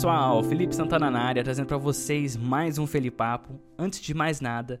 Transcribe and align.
pessoal, 0.00 0.42
Felipe 0.42 0.74
Santana 0.74 1.10
na 1.10 1.20
área, 1.20 1.44
trazendo 1.44 1.66
para 1.66 1.76
vocês 1.76 2.34
mais 2.34 2.78
um 2.78 2.86
Felipapo. 2.86 3.60
Antes 3.76 4.00
de 4.00 4.14
mais 4.14 4.40
nada, 4.40 4.80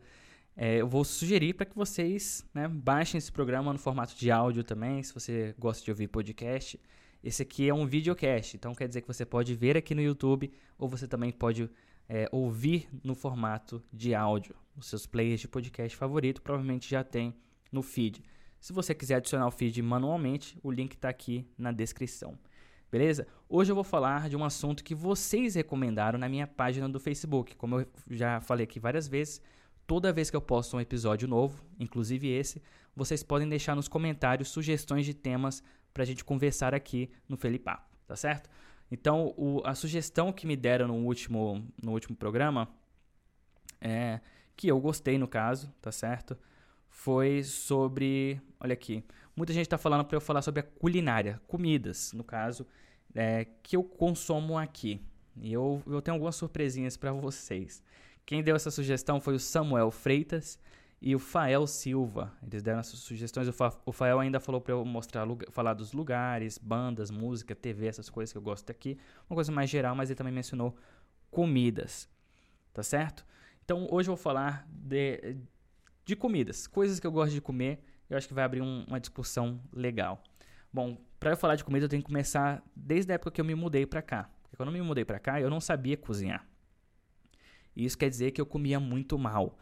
é, 0.56 0.80
eu 0.80 0.88
vou 0.88 1.04
sugerir 1.04 1.52
para 1.52 1.66
que 1.66 1.76
vocês 1.76 2.42
né, 2.54 2.66
baixem 2.66 3.18
esse 3.18 3.30
programa 3.30 3.70
no 3.70 3.78
formato 3.78 4.16
de 4.16 4.30
áudio 4.30 4.64
também, 4.64 5.02
se 5.02 5.12
você 5.12 5.54
gosta 5.58 5.84
de 5.84 5.90
ouvir 5.90 6.08
podcast. 6.08 6.80
Esse 7.22 7.42
aqui 7.42 7.68
é 7.68 7.74
um 7.74 7.84
videocast, 7.84 8.54
então 8.54 8.74
quer 8.74 8.88
dizer 8.88 9.02
que 9.02 9.08
você 9.08 9.26
pode 9.26 9.54
ver 9.54 9.76
aqui 9.76 9.94
no 9.94 10.00
YouTube 10.00 10.50
ou 10.78 10.88
você 10.88 11.06
também 11.06 11.30
pode 11.30 11.70
é, 12.08 12.26
ouvir 12.32 12.88
no 13.04 13.14
formato 13.14 13.84
de 13.92 14.14
áudio. 14.14 14.54
Os 14.74 14.86
seus 14.86 15.04
players 15.04 15.42
de 15.42 15.48
podcast 15.48 15.94
favorito 15.98 16.40
provavelmente 16.40 16.88
já 16.88 17.04
tem 17.04 17.34
no 17.70 17.82
feed. 17.82 18.22
Se 18.58 18.72
você 18.72 18.94
quiser 18.94 19.16
adicionar 19.16 19.48
o 19.48 19.50
feed 19.50 19.82
manualmente, 19.82 20.58
o 20.62 20.70
link 20.70 20.94
está 20.94 21.10
aqui 21.10 21.46
na 21.58 21.72
descrição. 21.72 22.38
Beleza? 22.90 23.26
Hoje 23.48 23.70
eu 23.70 23.74
vou 23.76 23.84
falar 23.84 24.28
de 24.28 24.36
um 24.36 24.44
assunto 24.44 24.82
que 24.82 24.96
vocês 24.96 25.54
recomendaram 25.54 26.18
na 26.18 26.28
minha 26.28 26.46
página 26.46 26.88
do 26.88 26.98
Facebook. 26.98 27.54
Como 27.54 27.80
eu 27.80 27.86
já 28.10 28.40
falei 28.40 28.64
aqui 28.64 28.80
várias 28.80 29.06
vezes, 29.06 29.40
toda 29.86 30.12
vez 30.12 30.28
que 30.28 30.36
eu 30.36 30.40
posto 30.40 30.76
um 30.76 30.80
episódio 30.80 31.28
novo, 31.28 31.64
inclusive 31.78 32.28
esse, 32.28 32.60
vocês 32.94 33.22
podem 33.22 33.48
deixar 33.48 33.76
nos 33.76 33.86
comentários 33.86 34.48
sugestões 34.48 35.06
de 35.06 35.14
temas 35.14 35.62
para 35.94 36.02
a 36.02 36.06
gente 36.06 36.24
conversar 36.24 36.74
aqui 36.74 37.08
no 37.28 37.36
Felipapo, 37.36 37.88
tá 38.08 38.16
certo? 38.16 38.50
Então, 38.90 39.32
o, 39.36 39.62
a 39.64 39.72
sugestão 39.72 40.32
que 40.32 40.44
me 40.44 40.56
deram 40.56 40.88
no 40.88 40.94
último, 40.94 41.64
no 41.80 41.92
último 41.92 42.16
programa, 42.16 42.68
é, 43.80 44.20
que 44.56 44.66
eu 44.66 44.80
gostei 44.80 45.16
no 45.16 45.28
caso, 45.28 45.72
tá 45.80 45.92
certo? 45.92 46.36
Foi 46.88 47.44
sobre. 47.44 48.40
Olha 48.58 48.72
aqui. 48.72 49.04
Muita 49.36 49.52
gente 49.52 49.66
está 49.66 49.78
falando 49.78 50.04
para 50.04 50.16
eu 50.16 50.20
falar 50.20 50.42
sobre 50.42 50.60
a 50.60 50.64
culinária, 50.64 51.40
comidas, 51.46 52.12
no 52.12 52.24
caso, 52.24 52.66
é, 53.14 53.46
que 53.62 53.76
eu 53.76 53.82
consumo 53.82 54.58
aqui. 54.58 55.00
E 55.36 55.52
eu, 55.52 55.82
eu 55.86 56.02
tenho 56.02 56.14
algumas 56.14 56.36
surpresinhas 56.36 56.96
para 56.96 57.12
vocês. 57.12 57.82
Quem 58.26 58.42
deu 58.42 58.54
essa 58.54 58.70
sugestão 58.70 59.20
foi 59.20 59.34
o 59.34 59.38
Samuel 59.38 59.90
Freitas 59.90 60.58
e 61.00 61.14
o 61.14 61.18
Fael 61.18 61.66
Silva. 61.66 62.32
Eles 62.42 62.62
deram 62.62 62.80
essas 62.80 63.00
sugestões. 63.00 63.48
O, 63.48 63.52
Fa, 63.52 63.72
o 63.86 63.92
Fael 63.92 64.20
ainda 64.20 64.38
falou 64.38 64.60
para 64.60 64.74
eu 64.74 64.84
mostrar, 64.84 65.26
falar 65.50 65.74
dos 65.74 65.92
lugares, 65.92 66.58
bandas, 66.58 67.10
música, 67.10 67.54
TV, 67.54 67.86
essas 67.86 68.10
coisas 68.10 68.32
que 68.32 68.38
eu 68.38 68.42
gosto 68.42 68.70
aqui. 68.70 68.98
Uma 69.28 69.34
coisa 69.34 69.50
mais 69.50 69.70
geral, 69.70 69.94
mas 69.94 70.10
ele 70.10 70.16
também 70.16 70.32
mencionou 70.32 70.76
comidas. 71.30 72.08
Tá 72.72 72.82
certo? 72.82 73.26
Então 73.64 73.88
hoje 73.90 74.08
eu 74.08 74.14
vou 74.14 74.22
falar 74.22 74.66
de, 74.70 75.36
de 76.04 76.14
comidas, 76.14 76.66
coisas 76.66 77.00
que 77.00 77.06
eu 77.06 77.12
gosto 77.12 77.32
de 77.32 77.40
comer. 77.40 77.82
Eu 78.08 78.16
acho 78.16 78.28
que 78.28 78.34
vai 78.34 78.44
abrir 78.44 78.60
um, 78.60 78.84
uma 78.86 79.00
discussão 79.00 79.60
legal. 79.72 80.22
Bom, 80.72 80.98
para 81.18 81.32
eu 81.32 81.36
falar 81.36 81.56
de 81.56 81.64
comida, 81.64 81.84
eu 81.84 81.88
tenho 81.88 82.02
que 82.02 82.08
começar 82.08 82.62
desde 82.74 83.12
a 83.12 83.14
época 83.16 83.30
que 83.30 83.40
eu 83.40 83.44
me 83.44 83.54
mudei 83.54 83.84
para 83.84 84.00
cá. 84.00 84.30
Porque 84.42 84.56
quando 84.56 84.68
eu 84.68 84.72
me 84.72 84.82
mudei 84.82 85.04
para 85.04 85.18
cá, 85.18 85.40
eu 85.40 85.50
não 85.50 85.60
sabia 85.60 85.96
cozinhar. 85.96 86.46
E 87.74 87.84
isso 87.84 87.98
quer 87.98 88.08
dizer 88.08 88.30
que 88.30 88.40
eu 88.40 88.46
comia 88.46 88.80
muito 88.80 89.18
mal 89.18 89.58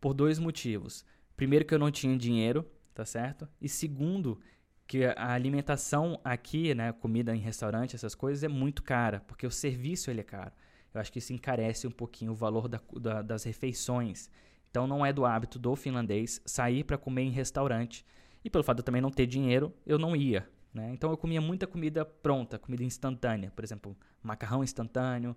por 0.00 0.14
dois 0.14 0.38
motivos. 0.38 1.04
Primeiro, 1.36 1.64
que 1.64 1.74
eu 1.74 1.78
não 1.78 1.90
tinha 1.90 2.16
dinheiro, 2.16 2.66
tá 2.94 3.04
certo? 3.04 3.48
E 3.60 3.68
segundo, 3.68 4.40
que 4.86 5.04
a 5.04 5.32
alimentação 5.32 6.20
aqui, 6.24 6.74
né, 6.74 6.92
comida 6.92 7.34
em 7.34 7.38
restaurante, 7.38 7.94
essas 7.94 8.14
coisas, 8.14 8.42
é 8.42 8.48
muito 8.48 8.82
cara, 8.82 9.20
porque 9.20 9.46
o 9.46 9.50
serviço 9.50 10.10
ele 10.10 10.20
é 10.20 10.24
caro. 10.24 10.52
Eu 10.92 11.00
acho 11.00 11.12
que 11.12 11.18
isso 11.18 11.32
encarece 11.32 11.86
um 11.86 11.92
pouquinho 11.92 12.32
o 12.32 12.34
valor 12.34 12.66
da, 12.66 12.80
da, 13.00 13.22
das 13.22 13.44
refeições. 13.44 14.28
Então 14.70 14.86
não 14.86 15.06
é 15.06 15.12
do 15.12 15.24
hábito 15.24 15.58
do 15.58 15.76
finlandês 15.76 16.42
sair 16.44 16.84
para 16.84 16.98
comer 16.98 17.22
em 17.22 17.30
restaurante. 17.30 18.04
E 18.44 18.50
pelo 18.50 18.64
fato 18.64 18.78
de 18.78 18.80
eu 18.80 18.84
também 18.84 19.02
não 19.02 19.10
ter 19.10 19.26
dinheiro, 19.26 19.72
eu 19.86 19.98
não 19.98 20.16
ia. 20.16 20.48
Né? 20.72 20.90
Então 20.92 21.10
eu 21.10 21.16
comia 21.16 21.40
muita 21.40 21.66
comida 21.66 22.04
pronta, 22.04 22.58
comida 22.58 22.82
instantânea. 22.84 23.50
Por 23.50 23.64
exemplo, 23.64 23.96
macarrão 24.22 24.62
instantâneo. 24.62 25.36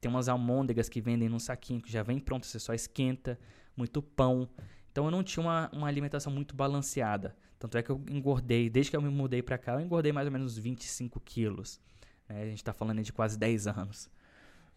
Tem 0.00 0.10
umas 0.10 0.28
almôndegas 0.28 0.88
que 0.88 1.00
vendem 1.00 1.28
num 1.28 1.38
saquinho 1.38 1.80
que 1.80 1.90
já 1.90 2.02
vem 2.02 2.18
pronto, 2.18 2.46
você 2.46 2.58
só 2.58 2.74
esquenta 2.74 3.38
muito 3.76 4.02
pão. 4.02 4.48
Então 4.92 5.06
eu 5.06 5.10
não 5.10 5.22
tinha 5.22 5.42
uma, 5.42 5.70
uma 5.72 5.88
alimentação 5.88 6.32
muito 6.32 6.54
balanceada. 6.54 7.34
Tanto 7.58 7.78
é 7.78 7.82
que 7.82 7.90
eu 7.90 8.00
engordei, 8.10 8.68
desde 8.68 8.90
que 8.90 8.96
eu 8.96 9.02
me 9.02 9.08
mudei 9.08 9.42
para 9.42 9.56
cá, 9.56 9.72
eu 9.72 9.80
engordei 9.80 10.12
mais 10.12 10.26
ou 10.26 10.32
menos 10.32 10.58
25 10.58 11.18
quilos. 11.20 11.80
Né? 12.28 12.42
A 12.42 12.46
gente 12.46 12.58
está 12.58 12.72
falando 12.72 13.02
de 13.02 13.12
quase 13.12 13.38
10 13.38 13.66
anos. 13.66 14.10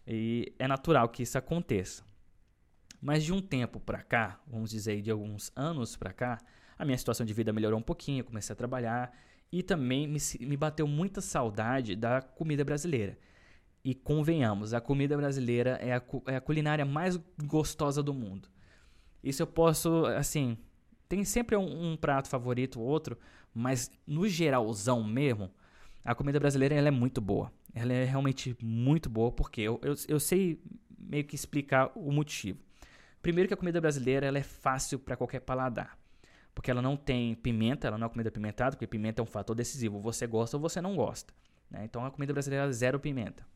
E 0.06 0.54
é 0.58 0.66
natural 0.66 1.08
que 1.10 1.22
isso 1.22 1.36
aconteça. 1.36 2.02
Mas 3.00 3.22
de 3.22 3.32
um 3.32 3.40
tempo 3.40 3.78
para 3.78 4.02
cá, 4.02 4.40
vamos 4.46 4.70
dizer 4.70 5.02
de 5.02 5.10
alguns 5.10 5.52
anos 5.54 5.96
para 5.96 6.12
cá, 6.12 6.38
a 6.78 6.84
minha 6.84 6.96
situação 6.96 7.26
de 7.26 7.34
vida 7.34 7.52
melhorou 7.52 7.78
um 7.78 7.82
pouquinho, 7.82 8.20
eu 8.20 8.24
comecei 8.24 8.52
a 8.52 8.56
trabalhar 8.56 9.12
e 9.50 9.62
também 9.62 10.06
me, 10.06 10.18
me 10.40 10.56
bateu 10.56 10.86
muita 10.86 11.20
saudade 11.20 11.96
da 11.96 12.20
comida 12.20 12.64
brasileira. 12.64 13.18
E 13.84 13.94
convenhamos, 13.94 14.74
a 14.74 14.80
comida 14.80 15.16
brasileira 15.16 15.78
é 15.82 15.94
a, 15.94 16.02
é 16.26 16.36
a 16.36 16.40
culinária 16.40 16.84
mais 16.84 17.18
gostosa 17.44 18.02
do 18.02 18.12
mundo. 18.12 18.48
Isso 19.22 19.42
eu 19.42 19.46
posso, 19.46 20.04
assim, 20.06 20.56
tem 21.08 21.24
sempre 21.24 21.56
um, 21.56 21.92
um 21.92 21.96
prato 21.96 22.28
favorito 22.28 22.80
ou 22.80 22.86
outro, 22.86 23.18
mas 23.54 23.90
no 24.06 24.28
geralzão 24.28 25.02
mesmo, 25.02 25.50
a 26.04 26.14
comida 26.14 26.38
brasileira 26.38 26.74
ela 26.74 26.88
é 26.88 26.92
muito 26.92 27.20
boa. 27.20 27.50
Ela 27.74 27.92
é 27.92 28.04
realmente 28.04 28.56
muito 28.62 29.08
boa, 29.08 29.32
porque 29.32 29.62
eu, 29.62 29.80
eu, 29.82 29.94
eu 30.06 30.20
sei 30.20 30.60
meio 30.98 31.24
que 31.24 31.34
explicar 31.34 31.90
o 31.94 32.12
motivo. 32.12 32.58
Primeiro 33.22 33.48
que 33.48 33.54
a 33.54 33.56
comida 33.56 33.80
brasileira 33.80 34.26
ela 34.26 34.38
é 34.38 34.42
fácil 34.42 34.98
para 34.98 35.16
qualquer 35.16 35.40
paladar. 35.40 35.98
Porque 36.58 36.72
ela 36.72 36.82
não 36.82 36.96
tem 36.96 37.36
pimenta, 37.36 37.86
ela 37.86 37.96
não 37.96 38.08
é 38.08 38.10
comida 38.10 38.32
pimentada, 38.32 38.72
porque 38.72 38.84
pimenta 38.84 39.22
é 39.22 39.22
um 39.22 39.26
fator 39.26 39.54
decisivo. 39.54 40.00
Você 40.00 40.26
gosta 40.26 40.56
ou 40.56 40.60
você 40.60 40.80
não 40.80 40.96
gosta. 40.96 41.32
Né? 41.70 41.84
Então 41.84 42.04
a 42.04 42.10
comida 42.10 42.32
brasileira 42.32 42.66
é 42.66 42.72
zero 42.72 42.98
pimenta. 42.98 43.46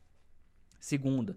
Segunda, 0.79 1.35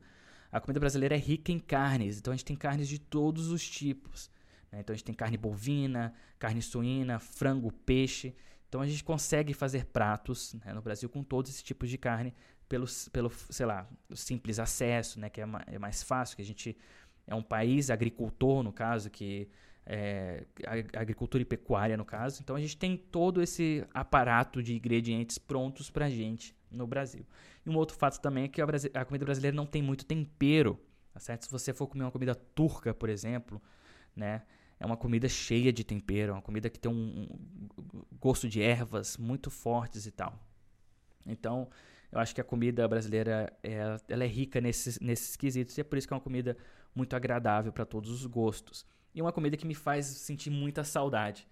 a 0.53 0.60
comida 0.60 0.78
brasileira 0.78 1.16
é 1.16 1.19
rica 1.19 1.50
em 1.50 1.59
carnes, 1.59 2.19
então 2.19 2.32
a 2.32 2.37
gente 2.37 2.44
tem 2.44 2.54
carnes 2.54 2.87
de 2.87 3.00
todos 3.00 3.50
os 3.50 3.69
tipos. 3.69 4.31
Né? 4.71 4.78
Então 4.78 4.94
a 4.94 4.97
gente 4.97 5.06
tem 5.06 5.15
carne 5.15 5.37
bovina, 5.37 6.15
carne 6.38 6.62
suína, 6.62 7.19
frango, 7.19 7.72
peixe. 7.72 8.33
Então 8.69 8.81
a 8.81 8.87
gente 8.87 9.03
consegue 9.03 9.53
fazer 9.53 9.87
pratos 9.87 10.54
né, 10.65 10.72
no 10.72 10.81
Brasil 10.81 11.09
com 11.09 11.25
todos 11.25 11.50
esses 11.50 11.65
tipos 11.65 11.91
de 11.91 11.98
carne 11.98 12.33
pelo, 12.69 12.87
pelo 13.12 13.28
sei 13.50 13.66
lá, 13.66 13.91
simples 14.15 14.60
acesso, 14.60 15.19
né, 15.19 15.28
que 15.28 15.41
é, 15.41 15.47
é 15.66 15.81
mais 15.81 16.00
fácil, 16.04 16.37
que 16.37 16.43
a 16.43 16.47
gente 16.47 16.78
é 17.27 17.34
um 17.34 17.43
país 17.43 17.91
agricultor, 17.91 18.62
no 18.62 18.72
caso, 18.72 19.10
que 19.10 19.48
é, 19.86 20.44
agricultura 20.94 21.42
e 21.42 21.44
pecuária, 21.44 21.97
no 21.97 22.04
caso. 22.04 22.42
Então 22.42 22.56
a 22.56 22.60
gente 22.60 22.76
tem 22.76 22.97
todo 22.97 23.41
esse 23.41 23.86
aparato 23.94 24.60
de 24.62 24.74
ingredientes 24.74 25.38
prontos 25.38 25.88
para 25.88 26.10
gente 26.10 26.54
no 26.70 26.86
Brasil. 26.86 27.24
E 27.64 27.70
um 27.70 27.76
outro 27.76 27.97
fato 27.97 28.20
também 28.20 28.44
é 28.44 28.48
que 28.48 28.60
a, 28.60 28.66
a, 28.94 29.04
comida 29.04 29.24
brasileira 29.24 29.56
não 29.56 29.64
tem 29.64 29.80
muito 29.80 30.04
tempero, 30.04 30.80
tá 31.14 31.20
certo? 31.20 31.44
Se 31.44 31.50
você 31.50 31.72
for 31.72 31.86
comer 31.86 32.04
uma 32.04 32.10
comida 32.10 32.34
turca, 32.34 32.92
por 32.92 33.08
exemplo, 33.08 33.62
né? 34.14 34.42
É 34.78 34.84
uma 34.84 34.97
comida 34.97 35.26
cheia 35.26 35.72
de 35.72 35.82
tempero, 35.82 36.32
é 36.32 36.34
uma 36.34 36.42
comida 36.42 36.68
que 36.68 36.78
tem 36.78 36.92
um, 36.92 37.26
um 37.78 38.03
gosto 38.20 38.47
de 38.47 38.60
ervas 38.60 39.16
muito 39.16 39.50
fortes 39.50 40.04
e 40.04 40.10
tal. 40.10 40.38
Então, 41.24 41.70
eu 42.12 42.18
acho 42.18 42.34
que 42.34 42.41
a 42.42 42.44
comida 42.44 42.86
brasileira 42.86 43.50
é, 43.62 43.97
ela 44.06 44.24
é 44.24 44.26
rica 44.26 44.60
nesses, 44.60 45.00
nesses 45.00 45.34
quesitos 45.34 45.78
e 45.78 45.80
é 45.80 45.84
por 45.84 45.97
isso 45.97 46.06
que 46.06 46.12
é 46.12 46.16
uma 46.16 46.22
comida 46.22 46.58
muito 46.94 47.16
agradável 47.16 47.72
para 47.72 47.86
todos 47.86 48.10
os 48.10 48.26
gostos. 48.26 48.86
E 49.16 49.22
uma 49.22 49.32
comida 49.32 49.56
que 49.56 49.66
me 49.66 49.75
faz 49.75 50.04
sentir 50.04 50.50
muita 50.50 50.84
saudade. 50.84 51.49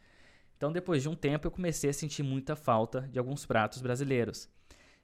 Então, 0.57 0.71
depois 0.71 1.03
de 1.03 1.09
um 1.09 1.17
tempo, 1.17 1.47
eu 1.47 1.51
comecei 1.51 1.89
a 1.89 1.93
sentir 1.95 2.23
muita 2.23 2.55
falta 2.55 3.01
de 3.11 3.19
alguns 3.19 3.47
pratos 3.47 3.81
brasileiros. 3.81 4.49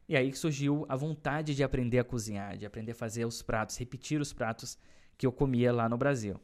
E 0.07 0.15
aí 0.15 0.33
surgiu 0.35 0.85
a 0.87 0.95
vontade 0.95 1.55
de 1.55 1.65
aprender 1.65 1.99
a 1.99 2.05
cozinhar, 2.05 2.59
de 2.59 2.67
aprender 2.67 2.93
a 2.93 2.95
fazer 2.95 3.25
os 3.25 3.41
pratos, 3.41 3.79
repetir 3.79 4.21
os 4.21 4.33
pratos 4.33 4.79
que 5.17 5.27
eu 5.27 5.33
comia 5.33 5.73
lá 5.73 5.89
no 5.89 5.97
Brasil. 5.97 6.39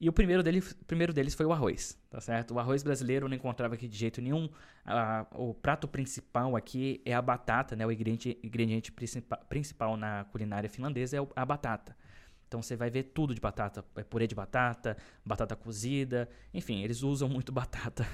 E 0.00 0.08
o 0.08 0.12
primeiro, 0.12 0.44
dele, 0.44 0.62
primeiro 0.86 1.12
deles 1.12 1.34
foi 1.34 1.44
o 1.44 1.52
arroz, 1.52 1.98
tá 2.08 2.20
certo? 2.20 2.54
O 2.54 2.60
arroz 2.60 2.84
brasileiro 2.84 3.24
eu 3.24 3.28
não 3.28 3.36
encontrava 3.36 3.74
aqui 3.74 3.88
de 3.88 3.96
jeito 3.96 4.22
nenhum. 4.22 4.48
O 5.34 5.52
prato 5.54 5.88
principal 5.88 6.54
aqui 6.54 7.02
é 7.04 7.12
a 7.14 7.20
batata, 7.20 7.74
né? 7.74 7.84
O 7.84 7.90
ingrediente, 7.90 8.38
ingrediente 8.44 8.92
principal 8.92 9.96
na 9.96 10.24
culinária 10.26 10.70
finlandesa 10.70 11.16
é 11.16 11.26
a 11.34 11.44
batata. 11.44 11.96
Então 12.48 12.60
você 12.60 12.74
vai 12.74 12.90
ver 12.90 13.04
tudo 13.04 13.34
de 13.34 13.40
batata, 13.40 13.84
é 13.94 14.02
purê 14.02 14.26
de 14.26 14.34
batata, 14.34 14.96
batata 15.24 15.54
cozida, 15.54 16.28
enfim, 16.52 16.82
eles 16.82 17.02
usam 17.02 17.28
muito 17.28 17.52
batata 17.52 18.04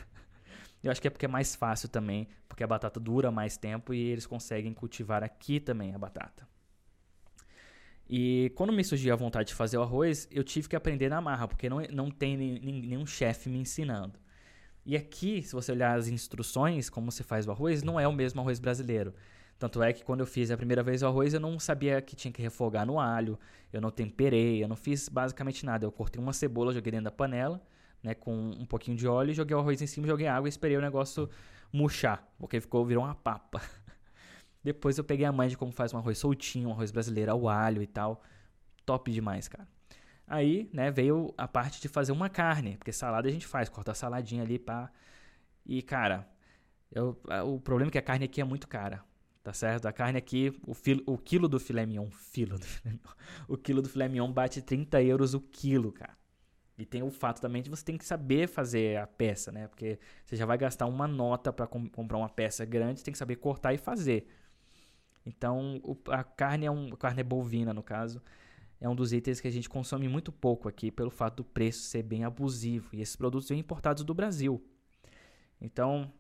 eu 0.84 0.92
acho 0.92 1.00
que 1.00 1.08
é 1.08 1.10
porque 1.10 1.24
é 1.24 1.28
mais 1.28 1.54
fácil 1.54 1.88
também, 1.88 2.28
porque 2.46 2.62
a 2.62 2.66
batata 2.66 3.00
dura 3.00 3.30
mais 3.30 3.56
tempo 3.56 3.94
e 3.94 3.98
eles 3.98 4.26
conseguem 4.26 4.74
cultivar 4.74 5.24
aqui 5.24 5.58
também 5.58 5.94
a 5.94 5.98
batata. 5.98 6.46
E 8.06 8.52
quando 8.54 8.70
me 8.70 8.84
surgiu 8.84 9.14
a 9.14 9.16
vontade 9.16 9.48
de 9.48 9.54
fazer 9.54 9.78
o 9.78 9.82
arroz, 9.82 10.28
eu 10.30 10.44
tive 10.44 10.68
que 10.68 10.76
aprender 10.76 11.08
na 11.08 11.22
marra, 11.22 11.48
porque 11.48 11.70
não, 11.70 11.80
não 11.90 12.10
tem 12.10 12.36
nenhum 12.36 13.06
chefe 13.06 13.48
me 13.48 13.58
ensinando. 13.58 14.18
E 14.84 14.94
aqui, 14.94 15.42
se 15.42 15.54
você 15.54 15.72
olhar 15.72 15.98
as 15.98 16.08
instruções, 16.08 16.90
como 16.90 17.10
se 17.10 17.22
faz 17.22 17.48
o 17.48 17.50
arroz, 17.50 17.82
não 17.82 17.98
é 17.98 18.06
o 18.06 18.12
mesmo 18.12 18.42
arroz 18.42 18.58
brasileiro. 18.60 19.14
Tanto 19.58 19.82
é 19.82 19.92
que 19.92 20.04
quando 20.04 20.20
eu 20.20 20.26
fiz 20.26 20.50
a 20.50 20.56
primeira 20.56 20.82
vez 20.82 21.02
o 21.02 21.06
arroz, 21.06 21.32
eu 21.32 21.40
não 21.40 21.58
sabia 21.58 22.00
que 22.02 22.16
tinha 22.16 22.32
que 22.32 22.42
refogar 22.42 22.84
no 22.84 22.98
alho, 22.98 23.38
eu 23.72 23.80
não 23.80 23.90
temperei, 23.90 24.62
eu 24.62 24.68
não 24.68 24.76
fiz 24.76 25.08
basicamente 25.08 25.64
nada. 25.64 25.86
Eu 25.86 25.92
cortei 25.92 26.20
uma 26.20 26.32
cebola, 26.32 26.72
joguei 26.72 26.90
dentro 26.90 27.04
da 27.04 27.10
panela, 27.10 27.62
né, 28.02 28.14
com 28.14 28.34
um 28.34 28.66
pouquinho 28.66 28.96
de 28.96 29.06
óleo, 29.06 29.32
joguei 29.32 29.56
o 29.56 29.60
arroz 29.60 29.80
em 29.80 29.86
cima, 29.86 30.06
joguei 30.06 30.26
água 30.26 30.48
e 30.48 30.50
esperei 30.50 30.76
o 30.76 30.80
negócio 30.80 31.28
murchar, 31.72 32.26
porque 32.38 32.60
ficou 32.60 32.84
virou 32.84 33.04
uma 33.04 33.14
papa. 33.14 33.60
Depois 34.62 34.98
eu 34.98 35.04
peguei 35.04 35.26
a 35.26 35.32
mãe 35.32 35.48
de 35.48 35.56
como 35.56 35.72
faz 35.72 35.92
um 35.92 35.98
arroz 35.98 36.18
soltinho, 36.18 36.68
um 36.68 36.72
arroz 36.72 36.90
brasileiro 36.90 37.32
ao 37.32 37.48
alho 37.48 37.82
e 37.82 37.86
tal. 37.86 38.22
Top 38.84 39.10
demais, 39.10 39.48
cara. 39.48 39.68
Aí, 40.26 40.70
né, 40.72 40.90
veio 40.90 41.34
a 41.36 41.46
parte 41.46 41.80
de 41.80 41.88
fazer 41.88 42.12
uma 42.12 42.30
carne, 42.30 42.76
porque 42.76 42.92
salada 42.92 43.28
a 43.28 43.30
gente 43.30 43.46
faz, 43.46 43.68
corta 43.68 43.92
a 43.92 43.94
saladinha 43.94 44.42
ali, 44.42 44.58
pá. 44.58 44.90
E, 45.66 45.82
cara, 45.82 46.26
eu, 46.90 47.18
o 47.46 47.60
problema 47.60 47.90
é 47.90 47.92
que 47.92 47.98
a 47.98 48.02
carne 48.02 48.24
aqui 48.24 48.40
é 48.40 48.44
muito 48.44 48.66
cara, 48.68 49.04
tá 49.44 49.52
certo? 49.52 49.86
A 49.86 49.92
carne 49.92 50.18
aqui, 50.18 50.58
o, 50.66 50.72
filo, 50.72 51.02
o 51.06 51.18
quilo 51.18 51.46
do 51.46 51.60
filé 51.60 51.84
mignon, 51.84 52.10
filo 52.10 52.58
do 52.58 52.64
filé 52.64 52.94
mignon, 52.94 53.12
o 53.46 53.58
quilo 53.58 53.82
do 53.82 53.88
filé 53.90 54.08
mignon 54.08 54.32
bate 54.32 54.62
30 54.62 55.02
euros 55.02 55.34
o 55.34 55.40
quilo, 55.40 55.92
cara. 55.92 56.16
E 56.78 56.84
tem 56.84 57.02
o 57.02 57.10
fato 57.10 57.40
também 57.40 57.62
de 57.62 57.70
você 57.70 57.84
tem 57.84 57.98
que 57.98 58.04
saber 58.04 58.48
fazer 58.48 58.98
a 58.98 59.06
peça, 59.06 59.52
né? 59.52 59.68
Porque 59.68 59.98
você 60.24 60.34
já 60.34 60.46
vai 60.46 60.56
gastar 60.56 60.86
uma 60.86 61.06
nota 61.06 61.52
para 61.52 61.66
com, 61.66 61.86
comprar 61.88 62.16
uma 62.16 62.28
peça 62.28 62.64
grande, 62.64 62.98
você 62.98 63.04
tem 63.04 63.12
que 63.12 63.18
saber 63.18 63.36
cortar 63.36 63.74
e 63.74 63.78
fazer. 63.78 64.26
Então, 65.26 65.78
o, 65.84 65.96
a 66.08 66.24
carne 66.24 66.64
é 66.64 66.70
um, 66.70 66.94
a 66.94 66.96
carne 66.96 67.20
é 67.20 67.24
bovina 67.24 67.72
no 67.74 67.82
caso, 67.82 68.20
é 68.80 68.88
um 68.88 68.96
dos 68.96 69.12
itens 69.12 69.40
que 69.40 69.46
a 69.46 69.52
gente 69.52 69.68
consome 69.68 70.08
muito 70.08 70.32
pouco 70.32 70.68
aqui 70.68 70.90
pelo 70.90 71.10
fato 71.10 71.36
do 71.36 71.44
preço 71.44 71.82
ser 71.82 72.02
bem 72.02 72.24
abusivo. 72.24 72.88
E 72.94 73.02
esses 73.02 73.14
produtos 73.14 73.46
são 73.46 73.56
importados 73.56 74.02
do 74.04 74.14
Brasil. 74.14 74.64
Então, 75.60 76.10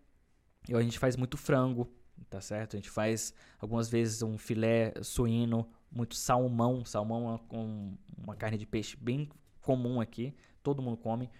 a 0.72 0.80
gente 0.82 0.98
faz 0.98 1.16
muito 1.16 1.36
frango, 1.36 1.90
tá 2.28 2.40
certo? 2.40 2.74
A 2.74 2.78
gente 2.78 2.90
faz 2.90 3.34
algumas 3.58 3.88
vezes 3.88 4.22
um 4.22 4.36
filé 4.38 4.92
suíno, 5.02 5.68
muito 5.90 6.14
salmão. 6.14 6.84
Salmão 6.84 7.40
é 7.50 7.56
uma 8.22 8.36
carne 8.36 8.58
de 8.58 8.66
peixe 8.66 8.96
bem 8.96 9.28
comum 9.60 10.00
aqui, 10.00 10.34
todo 10.62 10.82
mundo 10.82 10.96
come. 10.96 11.30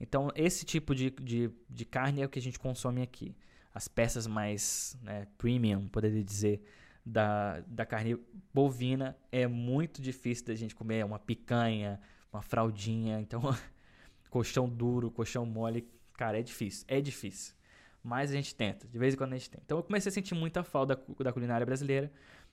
Então, 0.00 0.30
esse 0.34 0.64
tipo 0.64 0.94
de, 0.94 1.10
de, 1.10 1.50
de 1.68 1.84
carne 1.84 2.22
é 2.22 2.26
o 2.26 2.28
que 2.28 2.38
a 2.38 2.42
gente 2.42 2.58
consome 2.58 3.02
aqui. 3.02 3.34
As 3.72 3.88
peças 3.88 4.26
mais 4.26 4.96
né, 5.02 5.26
premium, 5.38 5.88
poderia 5.88 6.22
dizer, 6.22 6.62
da, 7.04 7.60
da 7.60 7.84
carne 7.84 8.16
bovina 8.52 9.16
é 9.30 9.46
muito 9.46 10.00
difícil 10.00 10.46
da 10.46 10.54
gente 10.54 10.74
comer. 10.74 11.04
Uma 11.04 11.18
picanha, 11.18 12.00
uma 12.32 12.42
fraldinha. 12.42 13.20
Então, 13.20 13.42
colchão 14.30 14.68
duro, 14.68 15.10
colchão 15.10 15.44
mole, 15.44 15.88
cara, 16.14 16.38
é 16.38 16.42
difícil. 16.42 16.84
É 16.88 17.00
difícil. 17.00 17.54
Mas 18.04 18.30
a 18.30 18.34
gente 18.34 18.54
tenta, 18.54 18.86
de 18.86 18.98
vez 18.98 19.14
em 19.14 19.16
quando 19.16 19.32
a 19.32 19.36
gente 19.36 19.48
tenta. 19.48 19.62
Então 19.64 19.78
eu 19.78 19.82
comecei 19.82 20.10
a 20.10 20.12
sentir 20.12 20.34
muita 20.34 20.62
falta 20.62 20.94
da, 20.94 21.24
da 21.24 21.32
culinária 21.32 21.64
brasileira. 21.64 22.12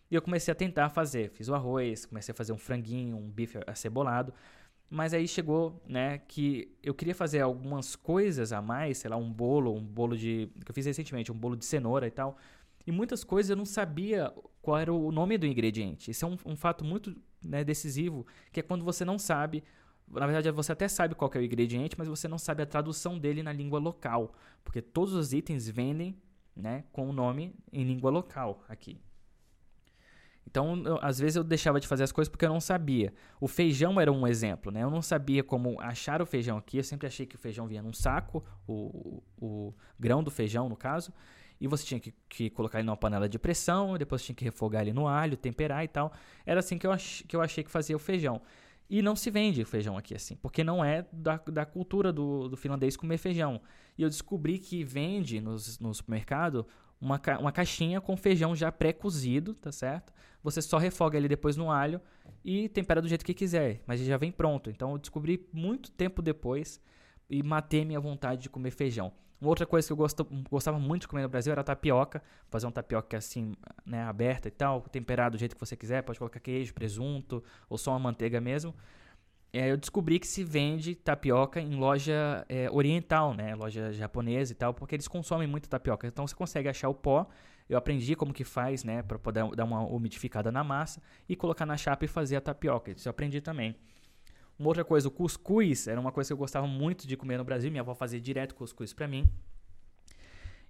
E 0.09 0.15
eu 0.15 0.21
comecei 0.21 0.51
a 0.51 0.56
tentar 0.56 0.89
fazer. 0.89 1.30
Fiz 1.30 1.50
o 1.50 1.53
arroz, 1.53 2.06
comecei 2.06 2.31
a 2.31 2.36
fazer 2.36 2.53
um 2.53 2.57
franguinho, 2.57 3.18
um 3.18 3.30
bife 3.30 3.59
acebolado. 3.68 4.33
Mas 4.89 5.13
aí 5.13 5.27
chegou, 5.27 5.81
né, 5.86 6.19
que 6.19 6.74
eu 6.81 6.94
queria 6.94 7.13
fazer 7.13 7.42
algumas 7.42 7.95
coisas 7.95 8.53
a 8.53 8.62
mais, 8.62 9.00
sei 9.00 9.09
lá, 9.09 9.18
um 9.18 9.31
bolo, 9.31 9.74
um 9.74 9.83
bolo 9.83 10.18
de. 10.18 10.50
que 10.65 10.71
eu 10.71 10.75
fiz 10.75 10.86
recentemente, 10.86 11.31
um 11.31 11.36
bolo 11.36 11.57
de 11.57 11.65
cenoura 11.65 12.07
e 12.07 12.12
tal. 12.12 12.38
E 12.88 12.92
muitas 12.92 13.24
coisas 13.24 13.50
eu 13.50 13.56
não 13.56 13.65
sabia 13.65 14.33
qual 14.62 14.77
era 14.77 14.94
o 14.94 15.12
nome 15.12 15.38
do 15.38 15.45
ingrediente. 15.45 16.12
Isso 16.12 16.25
é 16.25 16.27
um, 16.27 16.38
um 16.45 16.56
fato 16.56 16.83
muito 16.86 17.15
né, 17.44 17.63
decisivo, 17.63 18.25
que 18.51 18.59
é 18.62 18.63
quando 18.63 18.86
você 18.86 19.03
não 19.03 19.19
sabe. 19.19 19.63
Na 20.13 20.25
verdade, 20.25 20.52
você 20.52 20.72
até 20.72 20.88
sabe 20.88 21.16
qual 21.16 21.31
é 21.34 21.38
o 21.38 21.44
ingrediente, 21.44 21.96
mas 21.98 22.08
você 22.08 22.28
não 22.28 22.38
sabe 22.38 22.63
a 22.63 22.66
tradução 22.66 23.18
dele 23.18 23.42
na 23.42 23.54
língua 23.54 23.80
local. 23.80 24.34
Porque 24.63 24.81
todos 24.81 25.13
os 25.13 25.34
itens 25.34 25.69
vendem 25.69 26.16
né, 26.56 26.84
com 26.92 27.10
o 27.10 27.13
nome 27.13 27.56
em 27.72 27.84
língua 27.84 28.12
local 28.12 28.63
aqui. 28.68 29.00
Então, 30.46 30.81
eu, 30.84 31.00
às 31.02 31.19
vezes 31.19 31.36
eu 31.36 31.44
deixava 31.44 31.80
de 31.80 31.88
fazer 31.88 32.04
as 32.04 32.12
coisas 32.12 32.30
porque 32.30 32.46
eu 32.46 32.50
não 32.50 32.60
sabia. 32.60 33.13
O 33.40 33.48
feijão 33.48 34.00
era 34.02 34.12
um 34.12 34.28
exemplo, 34.28 34.72
né? 34.72 34.84
Eu 34.84 34.90
não 34.90 35.02
sabia 35.02 35.44
como 35.44 35.80
achar 35.80 36.22
o 36.22 36.25
feijão 36.25 36.58
aqui. 36.58 36.78
Eu 36.78 36.84
sempre 36.84 37.08
achei 37.08 37.25
que 37.25 37.36
o 37.36 37.40
feijão 37.40 37.68
vinha 37.68 37.81
num 37.81 37.94
saco, 37.94 38.44
o, 38.68 39.22
o, 39.40 39.46
o 39.46 39.75
grão 39.98 40.24
do 40.24 40.30
feijão, 40.30 40.68
no 40.68 40.75
caso. 40.75 41.13
E 41.60 41.68
você 41.68 41.86
tinha 41.86 42.00
que, 42.00 42.13
que, 42.28 42.50
colocar 42.50 42.80
ele 42.80 42.88
numa 42.88 42.98
panela 42.98 43.30
de 43.30 43.38
pressão, 43.38 43.96
depois 43.98 44.24
tinha 44.24 44.36
que 44.36 44.44
refogar 44.44 44.81
ele 44.81 44.94
no 44.94 45.08
alho, 45.08 45.38
temperar 45.38 45.84
e 45.84 45.88
tal. 45.88 46.12
Era 46.44 46.60
assim 46.60 46.78
que 46.78 46.88
eu, 46.88 46.92
ach, 46.92 47.24
que 47.28 47.36
eu 47.36 47.42
achei 47.42 47.63
que 47.63 47.69
fazia 47.69 47.96
o 47.96 48.00
feijão. 48.00 48.42
E 48.92 49.02
não 49.02 49.16
se 49.16 49.32
vende 49.32 49.64
feijão 49.64 49.98
aqui 49.98 50.14
assim, 50.14 50.36
porque 50.36 50.66
não 50.66 50.84
é 50.84 51.06
da, 51.14 51.38
da 51.38 51.66
cultura 51.66 52.12
do, 52.12 52.50
do 52.50 52.58
finlandês 52.58 52.98
comer 52.98 53.18
feijão. 53.18 53.62
E 53.98 54.04
eu 54.04 54.10
descobri 54.10 54.60
que 54.60 54.84
vende 54.84 55.40
nos, 55.40 55.80
no 55.80 55.94
supermercado 55.94 56.68
uma, 57.00 57.18
ca 57.18 57.40
uma 57.40 57.54
caixinha 57.54 58.02
com 58.02 58.18
feijão 58.18 58.54
já 58.54 58.70
pré-cozido, 58.70 59.54
tá 59.54 59.72
certo? 59.72 60.12
Você 60.44 60.62
só 60.62 60.78
refoga 60.78 61.18
ele 61.18 61.30
depois 61.30 61.56
no 61.56 61.72
alho 61.72 62.02
e 62.44 62.68
tempera 62.68 63.02
do 63.02 63.08
jeito 63.08 63.24
que 63.24 63.34
quiser, 63.34 63.82
mas 63.88 64.02
ele 64.02 64.10
já 64.10 64.18
vem 64.18 64.30
pronto. 64.30 64.70
Então 64.70 64.92
eu 64.92 64.98
descobri 64.98 65.48
muito 65.54 65.90
tempo 65.90 66.22
depois 66.22 66.82
e 67.30 67.42
matei 67.42 67.86
minha 67.86 68.00
vontade 68.02 68.42
de 68.42 68.50
comer 68.50 68.72
feijão. 68.72 69.14
Uma 69.42 69.50
outra 69.50 69.66
coisa 69.66 69.88
que 69.88 69.92
eu 69.92 69.98
gosto, 69.98 70.24
gostava 70.50 70.80
muito 70.80 71.02
de 71.02 71.08
comer 71.08 71.24
no 71.24 71.30
Brasil 71.30 71.52
era 71.52 71.64
tapioca. 71.64 72.22
Fazer 72.50 72.68
um 72.68 72.72
tapioca 72.72 73.18
assim, 73.18 73.54
né, 73.86 74.04
aberta 74.04 74.48
e 74.48 74.52
tal, 74.52 74.82
temperado 74.82 75.36
do 75.36 75.40
jeito 75.40 75.56
que 75.56 75.60
você 75.60 75.76
quiser. 75.76 76.04
Pode 76.04 76.20
colocar 76.20 76.40
queijo, 76.40 76.74
presunto 76.74 77.44
ou 77.68 77.78
só 77.78 77.92
uma 77.92 78.00
manteiga 78.00 78.40
mesmo 78.40 78.74
é, 79.54 79.70
eu 79.70 79.78
descobri 79.78 80.18
que 80.20 80.28
se 80.28 80.44
vende 80.44 80.96
tapioca 80.96 81.60
em 81.60 81.76
loja 81.76 82.46
é, 82.48 82.70
oriental, 82.72 83.34
né? 83.34 83.54
Loja 83.54 83.92
japonesa 83.92 84.54
e 84.54 84.56
tal, 84.56 84.74
porque 84.74 84.96
eles 84.96 85.08
consomem 85.08 85.48
muito 85.48 85.68
tapioca. 85.68 86.08
Então 86.08 86.26
você 86.26 86.36
consegue 86.36 86.70
achar 86.70 86.90
o 86.90 86.94
pó. 86.94 87.28
Eu 87.68 87.78
aprendi 87.78 88.16
como 88.16 88.34
que 88.34 88.44
faz, 88.44 88.84
né? 88.84 89.04
Para 89.04 89.20
poder 89.20 89.50
dar 89.56 89.66
uma 89.66 89.82
umidificada 89.82 90.52
na 90.52 90.64
massa 90.64 91.02
e 91.28 91.36
colocar 91.36 91.66
na 91.66 91.76
chapa 91.76 92.06
e 92.06 92.08
fazer 92.08 92.38
a 92.38 92.42
tapioca. 92.42 92.92
Isso 92.92 93.08
eu 93.08 93.12
aprendi 93.12 93.42
também. 93.42 93.76
Uma 94.62 94.68
outra 94.68 94.86
coisa, 94.86 95.08
o 95.08 95.12
cuscuz 95.12 95.88
era 95.88 96.00
uma 96.00 96.12
coisa 96.12 96.28
que 96.28 96.34
eu 96.34 96.38
gostava 96.38 96.68
muito 96.68 97.08
de 97.08 97.18
comer 97.18 97.36
no 97.36 97.44
Brasil. 97.44 97.72
Minha 97.72 97.81
avó 97.81 97.96
fazia 97.96 98.22
direto 98.22 98.54
cuscuz 98.54 98.94
para 98.94 99.08
mim. 99.08 99.28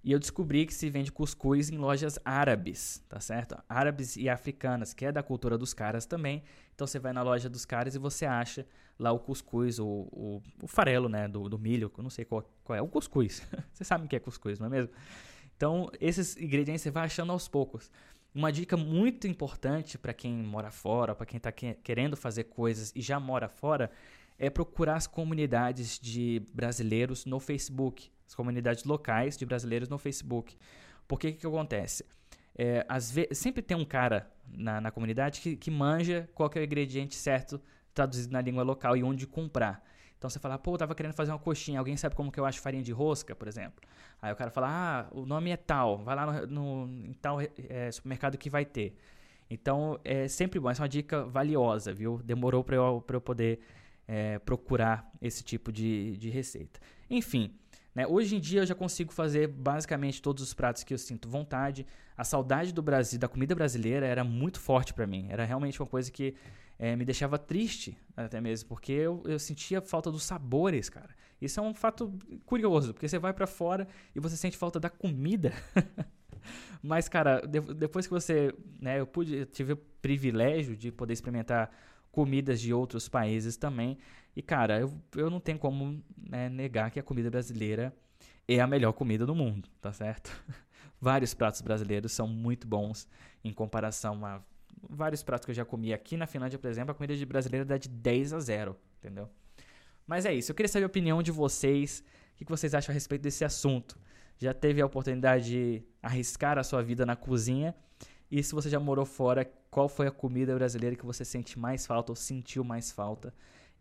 E 0.02 0.10
eu 0.10 0.18
descobri 0.18 0.64
que 0.64 0.72
se 0.72 0.88
vende 0.88 1.12
cuscuz 1.12 1.68
em 1.68 1.76
lojas 1.76 2.18
árabes, 2.24 3.04
tá 3.06 3.20
certo? 3.20 3.54
Árabes 3.68 4.16
e 4.16 4.30
africanas, 4.30 4.94
que 4.94 5.04
é 5.04 5.12
da 5.12 5.22
cultura 5.22 5.58
dos 5.58 5.74
caras 5.74 6.06
também. 6.06 6.42
Então 6.74 6.86
você 6.86 6.98
vai 6.98 7.12
na 7.12 7.22
loja 7.22 7.50
dos 7.50 7.66
caras 7.66 7.94
e 7.94 7.98
você 7.98 8.24
acha 8.24 8.66
lá 8.98 9.12
o 9.12 9.18
cuscuz, 9.18 9.78
o, 9.78 9.86
o, 9.86 10.42
o 10.62 10.66
farelo, 10.66 11.10
né, 11.10 11.28
do, 11.28 11.46
do 11.46 11.58
milho, 11.58 11.92
eu 11.94 12.02
não 12.02 12.08
sei 12.08 12.24
qual, 12.24 12.50
qual 12.64 12.78
é, 12.78 12.80
o 12.80 12.88
cuscuz. 12.88 13.46
Vocês 13.74 13.86
sabem 13.86 14.06
o 14.06 14.08
que 14.08 14.16
é 14.16 14.20
cuscuz, 14.20 14.58
não 14.58 14.68
é 14.68 14.70
mesmo? 14.70 14.90
Então, 15.54 15.90
esses 16.00 16.34
ingredientes 16.38 16.80
você 16.80 16.90
vai 16.90 17.04
achando 17.04 17.30
aos 17.30 17.46
poucos. 17.46 17.90
Uma 18.34 18.50
dica 18.50 18.76
muito 18.76 19.26
importante 19.26 19.98
para 19.98 20.14
quem 20.14 20.32
mora 20.32 20.70
fora, 20.70 21.14
para 21.14 21.26
quem 21.26 21.36
está 21.36 21.52
que, 21.52 21.74
querendo 21.74 22.16
fazer 22.16 22.44
coisas 22.44 22.92
e 22.94 23.02
já 23.02 23.20
mora 23.20 23.48
fora, 23.48 23.90
é 24.38 24.48
procurar 24.48 24.96
as 24.96 25.06
comunidades 25.06 25.98
de 25.98 26.42
brasileiros 26.54 27.26
no 27.26 27.38
Facebook 27.38 28.10
as 28.32 28.34
comunidades 28.34 28.84
locais 28.84 29.36
de 29.36 29.44
brasileiros 29.44 29.88
no 29.88 29.98
Facebook. 29.98 30.56
Porque 31.06 31.28
o 31.28 31.32
que, 31.32 31.38
que 31.38 31.46
acontece? 31.46 32.04
É, 32.56 32.84
sempre 33.32 33.62
tem 33.62 33.76
um 33.76 33.84
cara 33.84 34.30
na, 34.46 34.80
na 34.80 34.90
comunidade 34.90 35.40
que, 35.40 35.56
que 35.56 35.70
manja 35.70 36.28
qual 36.34 36.50
é 36.54 36.58
o 36.58 36.64
ingrediente 36.64 37.14
certo 37.14 37.60
traduzido 37.94 38.32
na 38.32 38.40
língua 38.40 38.62
local 38.62 38.96
e 38.96 39.02
onde 39.02 39.26
comprar. 39.26 39.84
Então 40.22 40.30
você 40.30 40.38
fala, 40.38 40.56
pô, 40.56 40.74
eu 40.74 40.78
tava 40.78 40.94
querendo 40.94 41.14
fazer 41.14 41.32
uma 41.32 41.38
coxinha, 41.40 41.80
alguém 41.80 41.96
sabe 41.96 42.14
como 42.14 42.30
que 42.30 42.38
eu 42.38 42.44
acho 42.44 42.60
farinha 42.60 42.80
de 42.80 42.92
rosca, 42.92 43.34
por 43.34 43.48
exemplo? 43.48 43.82
Aí 44.22 44.32
o 44.32 44.36
cara 44.36 44.52
fala, 44.52 44.68
ah, 44.70 45.06
o 45.10 45.26
nome 45.26 45.50
é 45.50 45.56
tal, 45.56 45.98
vai 45.98 46.14
lá 46.14 46.46
no, 46.46 46.86
no 46.86 47.06
em 47.08 47.12
tal 47.14 47.40
é, 47.40 47.90
supermercado 47.90 48.38
que 48.38 48.48
vai 48.48 48.64
ter. 48.64 48.94
Então 49.50 49.98
é 50.04 50.28
sempre 50.28 50.60
bom, 50.60 50.70
essa 50.70 50.80
é 50.80 50.84
uma 50.84 50.88
dica 50.88 51.24
valiosa, 51.24 51.92
viu? 51.92 52.20
Demorou 52.22 52.62
para 52.62 52.76
eu, 52.76 53.04
eu 53.04 53.20
poder 53.20 53.58
é, 54.06 54.38
procurar 54.38 55.10
esse 55.20 55.42
tipo 55.42 55.72
de, 55.72 56.16
de 56.16 56.30
receita. 56.30 56.78
Enfim, 57.10 57.52
né? 57.92 58.06
Hoje 58.06 58.36
em 58.36 58.40
dia 58.40 58.60
eu 58.60 58.66
já 58.66 58.76
consigo 58.76 59.12
fazer 59.12 59.48
basicamente 59.48 60.22
todos 60.22 60.40
os 60.44 60.54
pratos 60.54 60.84
que 60.84 60.94
eu 60.94 60.98
sinto 60.98 61.28
vontade. 61.28 61.84
A 62.16 62.22
saudade 62.22 62.72
do 62.72 62.80
Brasil, 62.80 63.18
da 63.18 63.26
comida 63.26 63.56
brasileira, 63.56 64.06
era 64.06 64.22
muito 64.22 64.60
forte 64.60 64.94
para 64.94 65.04
mim. 65.04 65.26
Era 65.30 65.44
realmente 65.44 65.82
uma 65.82 65.88
coisa 65.88 66.12
que 66.12 66.36
é, 66.82 66.96
me 66.96 67.04
deixava 67.04 67.38
triste, 67.38 67.96
até 68.16 68.40
mesmo, 68.40 68.68
porque 68.68 68.90
eu, 68.90 69.22
eu 69.24 69.38
sentia 69.38 69.80
falta 69.80 70.10
dos 70.10 70.24
sabores, 70.24 70.90
cara. 70.90 71.10
Isso 71.40 71.60
é 71.60 71.62
um 71.62 71.72
fato 71.72 72.12
curioso, 72.44 72.92
porque 72.92 73.08
você 73.08 73.20
vai 73.20 73.32
para 73.32 73.46
fora 73.46 73.86
e 74.12 74.18
você 74.18 74.36
sente 74.36 74.56
falta 74.56 74.80
da 74.80 74.90
comida. 74.90 75.52
Mas, 76.82 77.08
cara, 77.08 77.40
de, 77.46 77.60
depois 77.60 78.08
que 78.08 78.12
você. 78.12 78.52
Né, 78.80 78.98
eu, 78.98 79.06
pude, 79.06 79.32
eu 79.32 79.46
tive 79.46 79.74
o 79.74 79.76
privilégio 79.76 80.76
de 80.76 80.90
poder 80.90 81.12
experimentar 81.12 81.70
comidas 82.10 82.60
de 82.60 82.74
outros 82.74 83.08
países 83.08 83.56
também. 83.56 83.96
E, 84.34 84.42
cara, 84.42 84.80
eu, 84.80 84.92
eu 85.14 85.30
não 85.30 85.38
tenho 85.38 85.60
como 85.60 86.02
né, 86.18 86.48
negar 86.48 86.90
que 86.90 86.98
a 86.98 87.02
comida 87.04 87.30
brasileira 87.30 87.94
é 88.48 88.58
a 88.58 88.66
melhor 88.66 88.92
comida 88.92 89.24
do 89.24 89.36
mundo, 89.36 89.68
tá 89.80 89.92
certo? 89.92 90.32
Vários 91.00 91.32
pratos 91.32 91.60
brasileiros 91.60 92.10
são 92.10 92.26
muito 92.26 92.66
bons 92.66 93.06
em 93.44 93.52
comparação 93.52 94.26
a 94.26 94.42
vários 94.88 95.22
pratos 95.22 95.44
que 95.44 95.50
eu 95.50 95.54
já 95.54 95.64
comi 95.64 95.92
aqui 95.92 96.16
na 96.16 96.26
Finlândia, 96.26 96.58
por 96.58 96.68
exemplo, 96.68 96.92
a 96.92 96.94
comida 96.94 97.16
de 97.16 97.24
brasileira 97.24 97.64
dá 97.64 97.76
de 97.76 97.88
10 97.88 98.32
a 98.32 98.40
0, 98.40 98.76
entendeu? 98.98 99.28
Mas 100.06 100.26
é 100.26 100.34
isso, 100.34 100.50
eu 100.50 100.54
queria 100.54 100.68
saber 100.68 100.84
a 100.84 100.86
opinião 100.86 101.22
de 101.22 101.30
vocês, 101.30 102.04
o 102.34 102.44
que 102.44 102.50
vocês 102.50 102.74
acham 102.74 102.92
a 102.92 102.94
respeito 102.94 103.22
desse 103.22 103.44
assunto. 103.44 103.98
Já 104.38 104.52
teve 104.52 104.80
a 104.80 104.86
oportunidade 104.86 105.44
de 105.44 105.82
arriscar 106.02 106.58
a 106.58 106.64
sua 106.64 106.82
vida 106.82 107.06
na 107.06 107.14
cozinha? 107.14 107.74
E 108.30 108.42
se 108.42 108.54
você 108.54 108.68
já 108.68 108.80
morou 108.80 109.04
fora, 109.04 109.44
qual 109.70 109.88
foi 109.88 110.06
a 110.06 110.10
comida 110.10 110.54
brasileira 110.54 110.96
que 110.96 111.06
você 111.06 111.24
sente 111.24 111.58
mais 111.58 111.86
falta 111.86 112.12
ou 112.12 112.16
sentiu 112.16 112.64
mais 112.64 112.90
falta? 112.90 113.32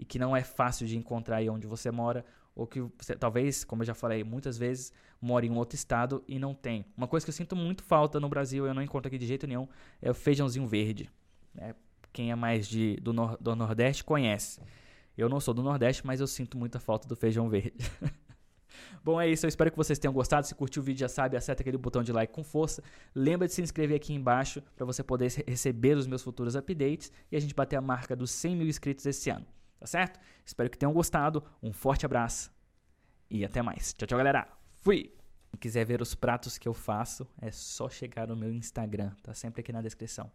E 0.01 0.05
que 0.05 0.17
não 0.17 0.35
é 0.35 0.43
fácil 0.43 0.87
de 0.87 0.97
encontrar 0.97 1.37
aí 1.37 1.49
onde 1.49 1.67
você 1.67 1.91
mora, 1.91 2.25
ou 2.55 2.65
que 2.65 2.81
você, 2.97 3.15
talvez, 3.15 3.63
como 3.63 3.83
eu 3.83 3.85
já 3.85 3.93
falei 3.93 4.23
muitas 4.23 4.57
vezes, 4.57 4.91
mora 5.21 5.45
em 5.45 5.51
um 5.51 5.57
outro 5.57 5.75
estado 5.75 6.23
e 6.27 6.39
não 6.39 6.55
tem. 6.55 6.83
Uma 6.97 7.07
coisa 7.07 7.23
que 7.23 7.29
eu 7.29 7.33
sinto 7.33 7.55
muito 7.55 7.83
falta 7.83 8.19
no 8.19 8.27
Brasil, 8.27 8.65
eu 8.65 8.73
não 8.73 8.81
encontro 8.81 9.07
aqui 9.07 9.17
de 9.19 9.27
jeito 9.27 9.45
nenhum, 9.45 9.67
é 10.01 10.09
o 10.09 10.13
feijãozinho 10.15 10.65
verde. 10.65 11.07
É, 11.55 11.75
quem 12.11 12.31
é 12.31 12.35
mais 12.35 12.67
de, 12.67 12.95
do, 12.95 13.13
nor 13.13 13.37
do 13.39 13.55
Nordeste 13.55 14.03
conhece. 14.03 14.59
Eu 15.15 15.29
não 15.29 15.39
sou 15.39 15.53
do 15.53 15.61
Nordeste, 15.61 16.05
mas 16.05 16.19
eu 16.19 16.25
sinto 16.25 16.57
muita 16.57 16.79
falta 16.79 17.07
do 17.07 17.15
feijão 17.15 17.47
verde. 17.47 17.75
Bom, 19.03 19.21
é 19.21 19.29
isso. 19.29 19.45
Eu 19.45 19.49
espero 19.49 19.69
que 19.69 19.77
vocês 19.77 19.99
tenham 19.99 20.13
gostado. 20.13 20.47
Se 20.47 20.55
curtiu 20.55 20.81
o 20.81 20.85
vídeo, 20.85 21.01
já 21.01 21.09
sabe, 21.09 21.37
acerta 21.37 21.61
aquele 21.61 21.77
botão 21.77 22.01
de 22.01 22.11
like 22.11 22.33
com 22.33 22.43
força. 22.43 22.83
Lembra 23.13 23.47
de 23.47 23.53
se 23.53 23.61
inscrever 23.61 23.97
aqui 23.97 24.13
embaixo 24.13 24.63
para 24.75 24.85
você 24.85 25.03
poder 25.03 25.31
receber 25.47 25.95
os 25.95 26.07
meus 26.07 26.23
futuros 26.23 26.55
updates 26.55 27.11
e 27.31 27.35
a 27.35 27.39
gente 27.39 27.53
bater 27.53 27.75
a 27.75 27.81
marca 27.81 28.15
dos 28.15 28.31
100 28.31 28.55
mil 28.55 28.67
inscritos 28.67 29.05
esse 29.05 29.29
ano. 29.29 29.45
Tá 29.81 29.87
certo? 29.87 30.19
Espero 30.45 30.69
que 30.69 30.77
tenham 30.77 30.93
gostado. 30.93 31.43
Um 31.61 31.73
forte 31.73 32.05
abraço 32.05 32.53
e 33.27 33.43
até 33.43 33.63
mais. 33.63 33.95
Tchau, 33.95 34.05
tchau, 34.05 34.17
galera. 34.17 34.47
Fui! 34.75 35.11
Se 35.49 35.57
quiser 35.57 35.83
ver 35.85 36.03
os 36.03 36.13
pratos 36.13 36.59
que 36.59 36.67
eu 36.67 36.73
faço, 36.73 37.27
é 37.41 37.49
só 37.49 37.89
chegar 37.89 38.27
no 38.27 38.35
meu 38.35 38.53
Instagram. 38.53 39.11
Tá 39.23 39.33
sempre 39.33 39.61
aqui 39.61 39.73
na 39.73 39.81
descrição. 39.81 40.31